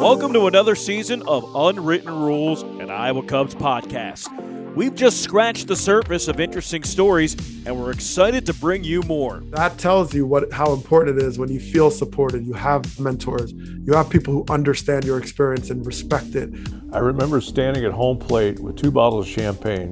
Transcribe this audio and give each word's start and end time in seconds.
Welcome 0.00 0.32
to 0.32 0.46
another 0.46 0.74
season 0.74 1.22
of 1.28 1.48
Unwritten 1.54 2.10
Rules, 2.10 2.62
and 2.62 2.90
Iowa 2.90 3.22
Cubs 3.22 3.54
podcast. 3.54 4.28
We've 4.74 4.94
just 4.94 5.22
scratched 5.22 5.68
the 5.68 5.76
surface 5.76 6.28
of 6.28 6.40
interesting 6.40 6.82
stories, 6.82 7.34
and 7.66 7.78
we're 7.78 7.90
excited 7.90 8.46
to 8.46 8.54
bring 8.54 8.84
you 8.84 9.02
more. 9.02 9.40
That 9.50 9.78
tells 9.78 10.14
you 10.14 10.26
what 10.26 10.52
how 10.52 10.72
important 10.72 11.18
it 11.18 11.24
is 11.24 11.38
when 11.38 11.50
you 11.50 11.60
feel 11.60 11.90
supported. 11.90 12.46
You 12.46 12.54
have 12.54 12.98
mentors, 12.98 13.52
you 13.52 13.92
have 13.92 14.08
people 14.08 14.32
who 14.32 14.44
understand 14.48 15.04
your 15.04 15.18
experience 15.18 15.70
and 15.70 15.84
respect 15.86 16.34
it. 16.34 16.50
I 16.92 16.98
remember 16.98 17.40
standing 17.40 17.84
at 17.84 17.92
home 17.92 18.18
plate 18.18 18.60
with 18.60 18.76
two 18.76 18.90
bottles 18.90 19.26
of 19.26 19.32
champagne, 19.32 19.90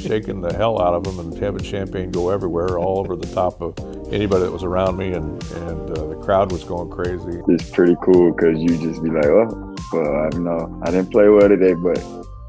shaking 0.00 0.40
the 0.40 0.52
hell 0.52 0.80
out 0.80 0.94
of 0.94 1.04
them, 1.04 1.18
and 1.18 1.36
having 1.38 1.62
champagne 1.62 2.10
go 2.10 2.30
everywhere, 2.30 2.78
all 2.78 2.98
over 2.98 3.16
the 3.16 3.32
top 3.34 3.60
of 3.60 3.78
anybody 4.12 4.44
that 4.44 4.52
was 4.52 4.64
around 4.64 4.96
me, 4.96 5.12
and 5.12 5.42
and 5.54 5.90
uh, 5.90 6.06
the 6.06 6.16
crowd 6.16 6.50
was 6.52 6.64
going 6.64 6.90
crazy. 6.90 7.40
It's 7.48 7.70
pretty 7.70 7.96
cool 8.02 8.32
because 8.32 8.58
you 8.60 8.68
just 8.78 9.02
be 9.02 9.10
like, 9.10 9.26
oh, 9.26 9.76
well, 9.92 10.30
I 10.32 10.38
know 10.38 10.80
I 10.82 10.90
didn't 10.90 11.10
play 11.10 11.28
well 11.28 11.48
today, 11.48 11.74
but 11.74 11.96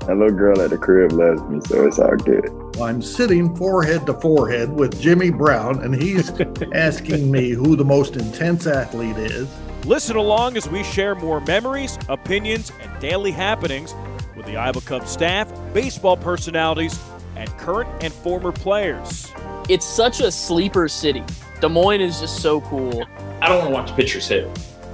that 0.08 0.18
little 0.18 0.36
girl 0.36 0.60
at 0.62 0.72
the 0.72 0.78
crib 0.78 1.12
loves 1.12 1.42
me, 1.44 1.60
so 1.66 1.86
it's 1.86 2.00
all 2.00 2.16
good. 2.16 2.50
I'm 2.82 3.02
sitting 3.02 3.56
forehead 3.56 4.08
to 4.08 4.14
forehead 4.16 4.72
with 4.72 5.00
Jimmy 5.00 5.30
Brown, 5.30 5.84
and 5.84 5.94
he's 5.94 6.32
asking 6.74 7.32
me 7.32 7.52
who 7.52 7.76
the 7.76 7.86
most 7.86 8.16
intense 8.16 8.66
athlete 8.66 9.18
is. 9.18 9.48
Listen 9.86 10.16
along 10.16 10.58
as 10.58 10.68
we 10.70 10.84
share 10.84 11.16
more 11.16 11.40
memories, 11.42 12.00
opinions, 12.10 12.72
and 12.82 13.00
daily 13.00 13.32
happenings 13.32 13.94
with 14.36 14.46
the 14.46 14.58
Iowa 14.58 14.82
Cubs 14.82 15.10
staff, 15.12 15.52
baseball 15.74 16.18
personalities, 16.18 17.00
and 17.42 17.50
current 17.58 17.90
and 18.04 18.14
former 18.14 18.52
players. 18.52 19.32
It's 19.68 19.86
such 19.86 20.22
a 20.22 20.32
sleeper 20.32 20.88
city. 20.88 21.24
Des 21.60 21.68
Moines 21.68 22.02
is 22.02 22.20
just 22.20 22.42
so 22.42 22.62
cool. 22.62 23.06
I 23.42 23.50
don't 23.50 23.58
want 23.58 23.70
to 23.70 23.74
watch 23.74 23.96
pitchers 23.96 24.28
hit. 24.28 24.48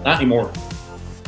Not 0.04 0.22
anymore. 0.22 0.52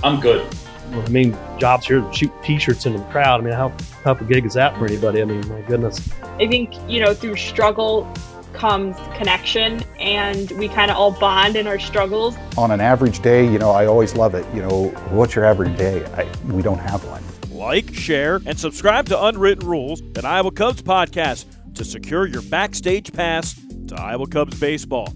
I'm 0.03 0.19
good. 0.19 0.47
I 0.91 1.09
mean, 1.09 1.37
jobs 1.57 1.87
here 1.87 2.01
to 2.01 2.13
shoot 2.13 2.31
T-shirts 2.43 2.85
in 2.85 2.93
the 2.93 3.03
crowd. 3.05 3.41
I 3.41 3.43
mean, 3.43 3.53
how 3.53 3.73
tough 4.03 4.21
a 4.21 4.23
gig 4.23 4.45
is 4.45 4.53
that 4.53 4.77
for 4.77 4.85
anybody? 4.85 5.21
I 5.21 5.25
mean, 5.25 5.47
my 5.47 5.61
goodness. 5.61 6.09
I 6.39 6.47
think 6.47 6.73
you 6.89 7.01
know 7.01 7.13
through 7.13 7.35
struggle 7.35 8.11
comes 8.53 8.95
connection, 9.15 9.83
and 9.99 10.49
we 10.51 10.67
kind 10.67 10.89
of 10.89 10.97
all 10.97 11.11
bond 11.11 11.55
in 11.55 11.67
our 11.67 11.79
struggles. 11.79 12.35
On 12.57 12.71
an 12.71 12.81
average 12.81 13.21
day, 13.21 13.45
you 13.49 13.59
know, 13.59 13.71
I 13.71 13.85
always 13.85 14.15
love 14.15 14.33
it. 14.33 14.45
You 14.53 14.61
know, 14.61 14.87
what's 15.09 15.35
your 15.35 15.45
average 15.45 15.77
day? 15.77 16.03
I, 16.15 16.27
we 16.47 16.61
don't 16.63 16.79
have 16.79 17.03
one. 17.05 17.23
Like, 17.59 17.93
share, 17.93 18.39
and 18.45 18.57
subscribe 18.57 19.07
to 19.07 19.21
Unwritten 19.21 19.67
Rules, 19.67 19.99
an 19.99 20.23
Iowa 20.23 20.49
Cubs 20.49 20.81
podcast, 20.81 21.43
to 21.75 21.83
secure 21.83 22.25
your 22.25 22.41
backstage 22.43 23.11
pass 23.11 23.53
to 23.89 23.95
Iowa 23.99 24.27
Cubs 24.27 24.57
baseball. 24.57 25.13